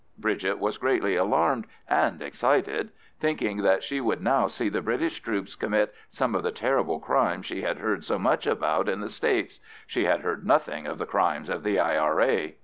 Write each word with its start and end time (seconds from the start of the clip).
Bridget 0.17 0.57
was 0.57 0.79
greatly 0.79 1.15
alarmed 1.15 1.67
and 1.87 2.23
excited, 2.23 2.89
thinking 3.19 3.57
that 3.61 3.83
she 3.83 4.01
would 4.01 4.19
now 4.19 4.47
see 4.47 4.67
the 4.67 4.81
British 4.81 5.19
troops 5.21 5.53
commit 5.55 5.93
some 6.09 6.33
of 6.33 6.41
the 6.41 6.49
terrible 6.51 6.99
crimes 6.99 7.45
she 7.45 7.61
had 7.61 7.77
heard 7.77 8.03
so 8.03 8.17
much 8.17 8.47
about 8.47 8.89
in 8.89 9.01
the 9.01 9.09
States—she 9.11 10.05
had 10.05 10.21
heard 10.21 10.43
nothing 10.43 10.87
of 10.87 10.97
the 10.97 11.05
crimes 11.05 11.51
of 11.51 11.61
the 11.61 11.77
I.R.A. 11.79 12.55